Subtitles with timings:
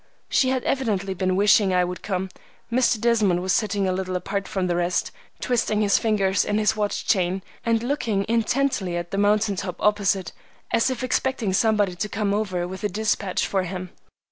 [0.31, 2.29] She had evidently been wishing I would come.
[2.71, 2.99] Mr.
[2.99, 7.05] Desmond was sitting a little apart from the rest, twisting his fingers in his watch
[7.05, 10.31] chain and looking intently at the mountain top opposite,
[10.73, 13.91] as if expecting somebody to come over with a dispatch for him.